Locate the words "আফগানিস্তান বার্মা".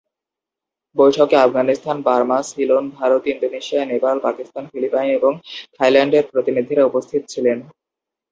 1.35-2.37